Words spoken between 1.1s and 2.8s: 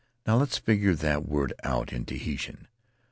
word out in Tahitian.